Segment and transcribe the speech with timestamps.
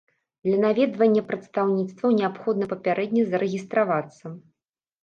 [0.47, 4.25] Для наведвання прадстаўніцтваў неабходна папярэдне зарэгістравацца.